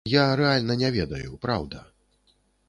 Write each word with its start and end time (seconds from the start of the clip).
Я 0.11 0.21
рэальна 0.39 0.77
не 0.83 0.89
ведаю, 0.95 1.37
праўда. 1.45 1.83